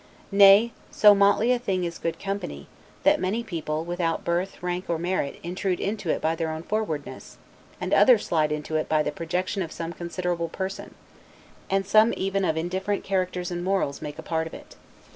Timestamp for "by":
6.21-6.33, 8.89-9.03